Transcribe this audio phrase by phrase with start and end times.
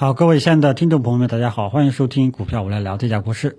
[0.00, 3.58] 好，各位亲爱的听众朋友们，大家好，欢迎收听股票我来聊这家股市。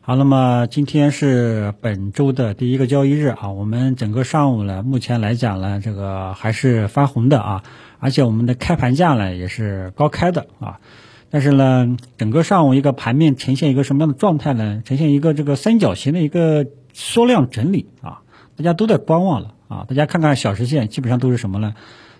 [0.00, 7.62] 好，那么今天是本周的第一个交易日啊，我们整个上午呢，目前来讲呢，这个还是发红的啊，
[8.00, 10.80] 而且我们的开盘价呢也是高开的啊。
[11.30, 14.82] 但是呢，整个上午一个盘面呈现一个什么样的状态呢？
[14.84, 18.22] 呈现一个这个三角形的一个缩量整理啊，
[18.56, 19.86] 大家都在观望了啊。
[19.88, 21.74] 大家看看小时线，基本上都是什么呢？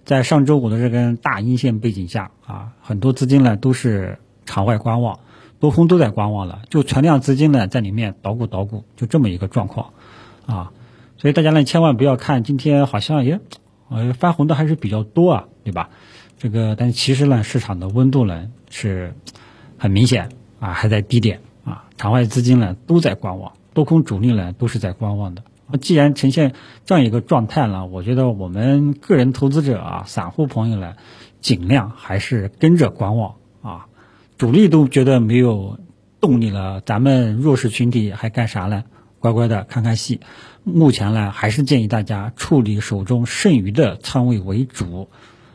[0.06, 5.18] 在上周五的这根大阴线背景下啊，很多资金呢都是场外观望，
[5.58, 9.92] 多空都在观望了，就存量资金呢在里面捣鼓捣鼓，就这么一个状况
[10.46, 10.72] 啊。
[11.18, 13.40] 所以大家呢千万不要看今天好像也
[13.88, 15.90] 呃翻红的还是比较多啊，对吧？
[16.38, 19.12] 这个但其实呢市场的温度呢是
[19.76, 20.28] 很明显
[20.60, 25.42] 啊，还在低点啊，场外资金呢都在观望，多空主力呢都是在观望的。
[25.80, 30.94] 既然呈现这样一个状态了，我觉得我们个人投资者啊、散户朋友呢，
[31.40, 33.86] 尽量还是跟着观望啊。
[34.38, 35.78] 主力都觉得没有
[36.20, 38.84] 动力了，咱们弱势群体还干啥呢？
[39.18, 40.20] 乖乖的看看戏。
[40.62, 45.08] 目前呢，还是建议大家处理手中剩余的仓位为主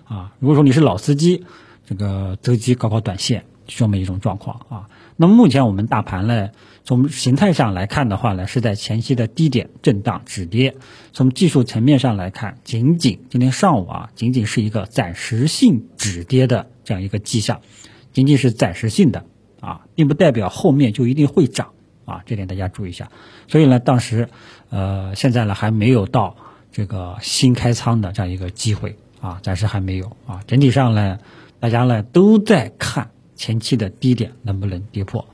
[0.04, 0.34] 啊。
[0.40, 1.46] 如果说你是老司机，
[1.86, 4.90] 这个择机搞搞短线，就这么一种状况啊。
[5.22, 6.50] 那么目前我们大盘呢？
[6.84, 10.76] 从形态上来看的话呢，是在前期的低点震荡止跌。
[11.14, 17.62] 从技术层面上来看，仅仅今天上午啊，仅仅是一个暂时性止跌的这样一个迹象，
[18.12, 19.24] 仅仅是暂时性的
[19.60, 21.70] 啊，并不代表后面就一定会涨
[22.06, 23.12] 啊，这点大家注意一下。
[23.48, 24.28] 所以呢，当时
[24.72, 26.36] 呃，现在呢还没有到
[26.72, 30.42] 这个新开仓的这样一个机会啊，暂时还没有啊。
[30.48, 31.20] 整体上呢，
[31.60, 33.12] 大家呢都在看
[33.42, 35.26] 前期的低点能不能跌破。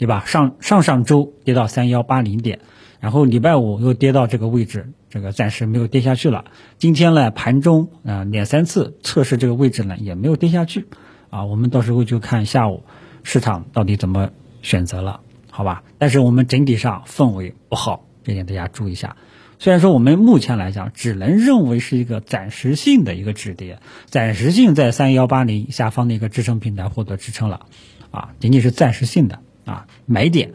[0.00, 0.22] 对吧？
[0.26, 2.60] 上上上周跌到三幺八零点，
[3.00, 6.44] 然后礼拜五又跌到这个位置，这个暂时没有跌下去了。
[6.78, 10.86] 今天呢，盘中啊两三次测试这个位置呢，也没有跌下去。
[11.30, 12.84] 啊，我们到时候就看下午
[13.24, 14.30] 市场到底怎么
[14.62, 15.18] 选择了，
[15.50, 15.82] 好吧？
[15.98, 19.16] 但是我们整体上氛围不好，这点大家注意一下。
[19.58, 27.66] 虽然说我们目前来讲只能认为是一个暂时性的一个止跌，暂时性在三幺八零下方的一个支撑平台获得支撑了，
[28.10, 29.40] 啊，仅仅是暂时性的。
[29.64, 30.54] 啊，买点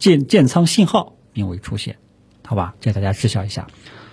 [0.00, 1.98] 建建仓信号并未出现，
[2.44, 3.68] 好吧，这大家知晓一下。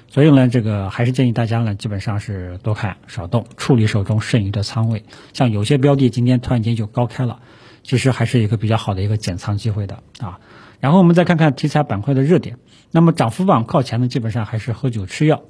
[0.10, 5.06] 所以呢，这个还是建议大家呢，基本上是多看少动，处理手中剩余的仓位。
[5.34, 7.40] 像有些标的今天突然间就高开了，
[7.82, 10.40] 其实还是一个比较好的一个减仓机会的啊。
[10.80, 12.58] 然后我们再看看题材板块的热点，
[12.92, 15.42] 那么涨幅榜靠前的基本上还是喝酒吃药、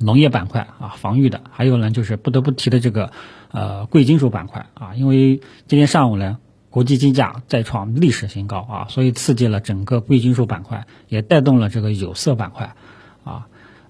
[0.00, 1.42] 农业板块啊，防御的。
[1.50, 3.12] 还有呢，就是不得不提的这个
[3.50, 6.38] 呃贵金属板块啊，因为今天上午呢。
[6.70, 12.74] 国际金价再创历史新高啊，所以刺激了整个贵金属板块，也带动了这个有色板块，
[13.24, 13.48] 啊，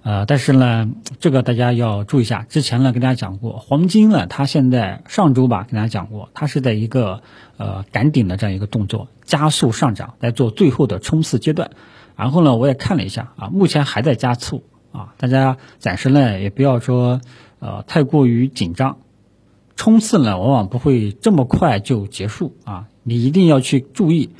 [0.08, 0.88] 呃，但是呢，
[1.20, 2.46] 这个大家要注意一下。
[2.48, 7.20] 之前呢跟大家讲过，黄金呢，它现在上周吧跟大家讲过，它是在一个
[7.58, 11.72] 呃赶顶的这样一个动作，加速上涨，在做最后的冲刺阶段。
[12.16, 17.20] 然后呢，我也看了一下啊，目前还在加速啊，大家暂时呢也不要说
[17.58, 18.96] 呃太过于紧张。
[19.76, 22.86] 冲刺呢，往往不会这么快就结束啊！
[23.02, 24.30] 你一定要去注意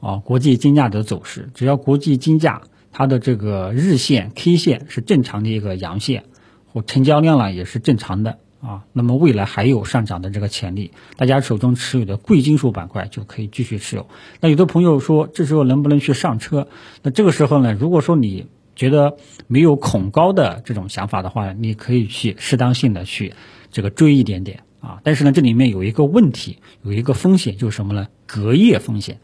[0.00, 1.50] 啊，国际金价的走势。
[1.52, 6.24] 只要国际金价它的这个日线 K 线是正常的一个阳线，
[6.72, 10.90] 或成交量呢也是正常的啊，那么未来还有上涨的这个潜力。
[11.16, 14.06] 大家手中持有的贵金属板块就可以继续持有。
[14.40, 16.68] 那有的朋友说，这时候能不能去上车？
[17.02, 18.46] 那这个时候呢，如果说你
[18.76, 23.34] 觉得没有恐高的这种想法的话，你可以去适当性的去
[23.70, 24.64] 这个追一点点。
[24.80, 28.08] 啊，但是呢，这里面有一个问题，有一个风险，就是什么呢？
[28.24, 29.20] 隔夜风险，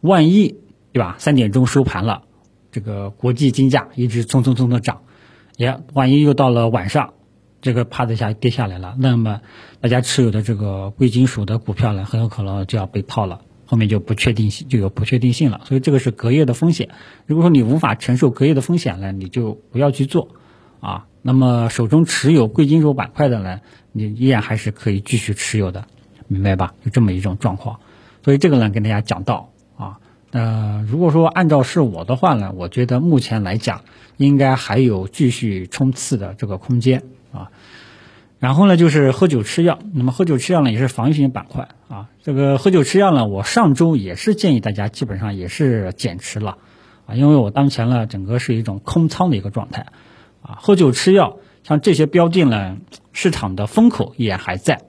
[0.00, 0.54] 万一
[0.92, 1.16] 对吧？
[1.18, 2.22] 三点钟收盘了，
[2.72, 5.02] 这个国际金价一直蹭蹭蹭的涨，
[5.56, 7.14] 也万一又到了晚上，
[7.60, 9.40] 这个啪的一下跌下来了，那么
[9.80, 15.60] 大家持有的这个贵金属的股票呢，很有可能就要被套了，后面就不确定性就有不确定性了。
[15.64, 16.90] 所以这个是隔夜的风险。
[17.26, 20.28] 如果说你无法承受隔夜的风险呢，你就不要去做
[20.80, 21.06] 啊。
[21.22, 23.60] 那么手中持有贵金属板块的呢，
[23.92, 25.84] 你依然还是可以继续持有的，
[26.28, 26.72] 明白吧？
[26.82, 27.80] 就这么一种状况，
[28.24, 29.49] 所以这个呢跟大家讲到，
[30.32, 33.82] 呃，如果说按照是我的话呢，我觉得目前来讲
[34.16, 37.50] 应该还有继续冲刺的这个空间啊。
[38.38, 42.08] 然后呢就是喝酒吃药，那么喝酒吃药呢也是防御性板块啊。
[42.22, 46.58] 这个喝酒吃药呢，我上周也是建议大家基本上也是减持了
[47.06, 49.86] 啊，因为我当前呢整个是一种空仓的一个状态。
[50.42, 52.78] 啊，喝酒吃药，像这些标的呢，
[53.12, 54.80] 市场的风口也还在，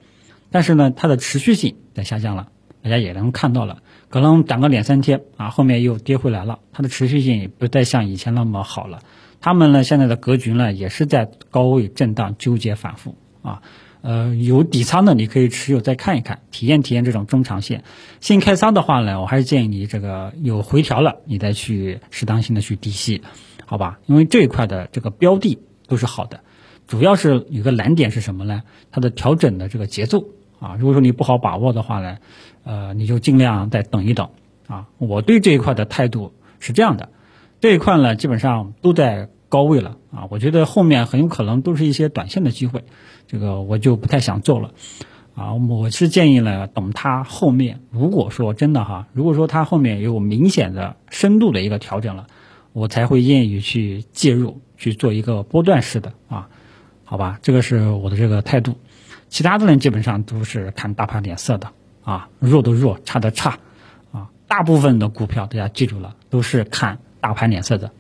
[0.50, 2.48] 但是呢，它的持续性在下降了，
[2.82, 3.80] 大家也能看到了，
[4.12, 9.00] 可能涨个两三天啊，后面又跌回来了，它的持续性也不再像以前那么好了。
[9.40, 13.62] 他们呢，现在的格局呢，也是在高位震荡纠结反复啊，
[14.02, 17.84] 呃，有底仓的你可以持有再看一看，体验体验这种中长线。
[18.19, 23.22] 新开仓的话呢，我还是建议你这个有回调了，你再去适当性的去低吸，
[23.66, 24.00] 好吧？
[24.08, 26.42] 因为这一块的这个标的都是好的，
[26.86, 28.63] 主要是有个难点是什么呢？
[28.92, 30.25] 它的调整的这个节奏
[30.62, 32.19] 啊，如果说你不好把握的话呢，
[32.63, 34.30] 呃，你就尽量再等一等
[34.68, 34.88] 啊。
[35.00, 37.10] 我对这一块的态度是这样的，
[37.60, 42.84] 这一块呢基本上都在高位了啊，我觉得后面很有可能都是一些短线的机会。
[43.28, 44.72] 这个我就不太想做了，
[45.36, 52.28] 啊，我是建议呢，等它后面如果说真的哈，如果说它后面有明显的深度的一个调整了，
[52.72, 56.50] 我才会愿意去介入去做一个波段式的啊，
[57.04, 58.78] 好吧，这个是我的这个态度，
[59.31, 61.72] 其他的人基本上都是看大盘脸色的
[62.04, 63.57] 啊，弱的弱，差的差，
[64.12, 67.92] 啊，大部分的股票大家记住了，都是看大盘脸色的。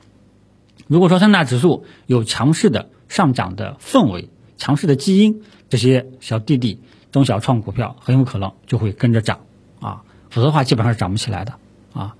[0.85, 4.29] 如果说三大指数有强势的上涨的氛围。
[4.57, 9.39] 强势的基因，这些小弟弟、中小创股票很有可能就会跟着涨
[9.79, 11.55] 啊，否则的话基本上是涨不起来的
[11.93, 12.15] 啊。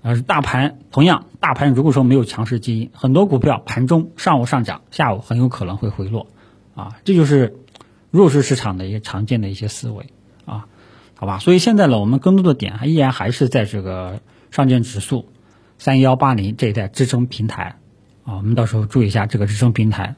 [0.00, 6.26] 而大盘同样，大盘如果说没有强势基因，很多股票盘中上午上涨，下午很有可能会回落
[6.74, 6.96] 啊。
[7.04, 7.54] 这就是
[8.14, 10.06] 弱势市场的一些常见的一些思维
[10.44, 10.68] 啊，
[11.16, 11.40] 好吧。
[11.40, 14.20] 所以现在呢，我们更多的点还依然还是在这个
[14.52, 15.32] 上证指数
[15.78, 17.80] 三幺八零这一带支撑平台
[18.22, 20.14] 啊，我们到时候注意一下这个支撑平台。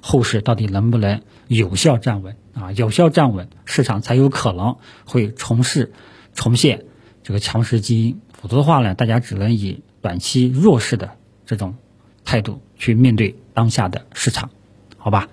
[0.00, 2.72] 后市到底能不能有效站稳啊？
[2.72, 5.92] 有效站稳，市场才有可能会重试、
[6.34, 6.84] 重现
[7.22, 8.20] 这个强势基因。
[8.32, 11.12] 否则的话呢，大家只能以短期弱势的
[11.44, 11.76] 这种
[12.24, 14.50] 态度去面对当下的市场，
[14.96, 15.28] 好吧？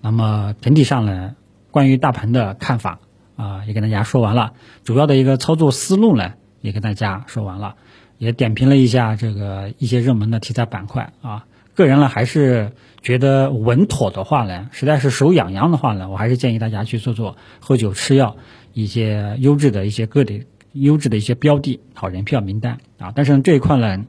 [0.00, 1.34] 那么整体上呢，
[1.74, 3.00] 关于大盘的看法
[3.34, 4.52] 啊，也跟大家说完了。
[4.84, 7.74] 主要的一个操作思路呢，也跟大家说完了，
[8.16, 11.46] 也点评了一下这个一些热门的题材板块啊。
[11.74, 12.70] 个人呢，还是
[13.02, 18.36] 觉得稳妥的话呢，实在是手痒痒的话呢，我还是建议大家去做做喝酒吃药
[18.72, 23.12] 一些优质的一些个体、优质的一些标的，好人票名单啊。
[23.16, 24.04] 但是这一块呢，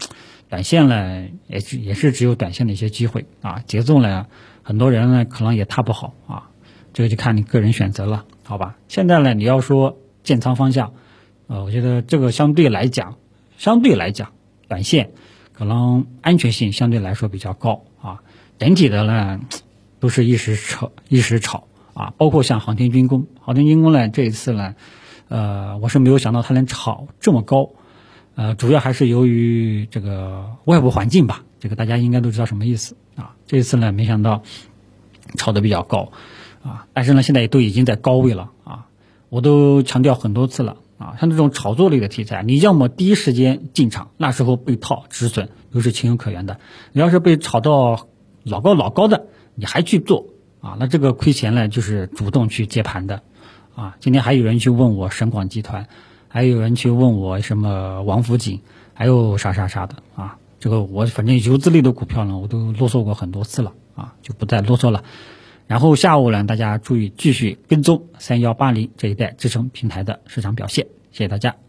[0.50, 4.28] 短线呢也是也是只有短线的一些机会啊，节奏呢，
[4.62, 6.52] 很多人呢可能也踏不好啊，
[6.96, 8.78] 这个就看你个人选择了，好吧？
[8.88, 10.94] 现在呢，你要说建仓方向，
[11.48, 13.18] 呃，我觉得这个相对来讲，
[13.58, 14.32] 相对来讲，
[14.70, 15.12] 短线。
[15.52, 18.24] 可能安全性相对来说比较高啊，
[18.60, 19.42] 整体的呢
[20.00, 24.76] 都是一时炒一时炒啊，包括像航天军工，航天军工呢这一次呢，
[25.28, 27.72] 呃，我是没有想到它能炒这么高，
[28.36, 34.44] 呃，主要还是由于这个外部环境吧，这个大家应该都知道什么意思啊，这一次呢没想到
[35.38, 36.12] 炒的比较高
[36.66, 38.88] 啊，但是呢现在也都已经在高位了啊，
[39.30, 40.78] 我都强调很多次了。
[40.98, 46.62] 啊，像这种炒作类的题材，你要么第一时间进场，那时候被套止损都是情有可原的。
[46.94, 48.08] 你要是被炒到
[48.44, 49.26] 老高老高的，
[49.56, 50.28] 你还去做
[50.62, 53.24] 啊，那这个亏钱呢，就是主动去接盘的。
[53.76, 55.90] 啊，今天还有人去问我省广集团，
[56.30, 58.62] 还有人去问我什么王府井，
[58.94, 60.38] 还有啥啥啥的啊。
[60.62, 65.04] 这个我反正游资类的股票呢，我都啰嗦过很多次了啊，就不再啰嗦了。
[65.68, 71.65] 然后下午呢，大家注意继续跟踪三幺八零这一代支撑平台的市场表现，谢谢大家。